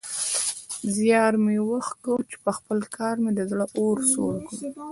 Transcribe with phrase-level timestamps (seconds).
[0.95, 4.57] زيار مې وکيښ چې پخپل کار مې د زړه اور سوړ کړ.